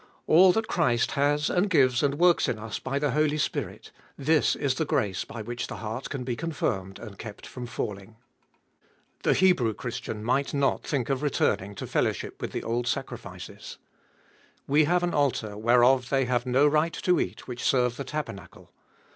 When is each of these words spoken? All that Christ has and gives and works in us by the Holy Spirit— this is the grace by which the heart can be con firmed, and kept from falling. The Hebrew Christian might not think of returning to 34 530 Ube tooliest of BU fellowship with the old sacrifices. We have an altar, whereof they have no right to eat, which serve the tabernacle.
All 0.25 0.51
that 0.53 0.67
Christ 0.67 1.11
has 1.11 1.47
and 1.47 1.69
gives 1.69 2.01
and 2.01 2.15
works 2.15 2.47
in 2.49 2.57
us 2.57 2.79
by 2.79 2.97
the 2.97 3.11
Holy 3.11 3.37
Spirit— 3.37 3.91
this 4.17 4.55
is 4.55 4.73
the 4.73 4.83
grace 4.83 5.25
by 5.25 5.43
which 5.43 5.67
the 5.67 5.75
heart 5.75 6.09
can 6.09 6.23
be 6.23 6.35
con 6.35 6.51
firmed, 6.53 6.97
and 6.97 7.19
kept 7.19 7.45
from 7.45 7.67
falling. 7.67 8.15
The 9.21 9.35
Hebrew 9.35 9.75
Christian 9.75 10.23
might 10.23 10.55
not 10.55 10.81
think 10.81 11.11
of 11.11 11.21
returning 11.21 11.75
to 11.75 11.85
34 11.85 11.85
530 11.85 11.85
Ube 11.85 11.85
tooliest 11.85 11.85
of 11.85 11.91
BU 11.91 11.99
fellowship 11.99 12.41
with 12.41 12.51
the 12.51 12.63
old 12.67 12.87
sacrifices. 12.87 13.77
We 14.65 14.83
have 14.85 15.03
an 15.03 15.13
altar, 15.13 15.55
whereof 15.55 16.09
they 16.09 16.25
have 16.25 16.47
no 16.47 16.65
right 16.65 16.93
to 16.93 17.19
eat, 17.19 17.47
which 17.47 17.61
serve 17.63 17.97
the 17.97 18.03
tabernacle. 18.03 18.71